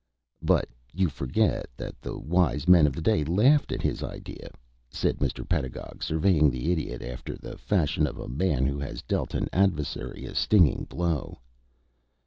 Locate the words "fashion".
7.55-8.07